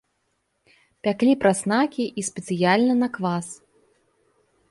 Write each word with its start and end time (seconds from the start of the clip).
Пяклі 1.07 1.33
праснакі 1.43 2.03
і 2.21 2.25
спецыяльна 2.31 2.93
на 3.01 3.07
квас. 3.17 3.47